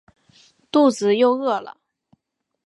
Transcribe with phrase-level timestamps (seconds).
[0.71, 1.77] 肚子又饿了